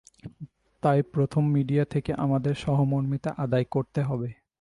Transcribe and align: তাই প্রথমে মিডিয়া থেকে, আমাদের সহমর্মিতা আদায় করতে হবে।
তাই 0.83 0.99
প্রথমে 1.13 1.47
মিডিয়া 1.47 1.85
থেকে, 1.85 2.11
আমাদের 2.13 2.53
সহমর্মিতা 2.55 3.29
আদায় 3.37 3.65
করতে 3.71 4.01
হবে। 4.01 4.29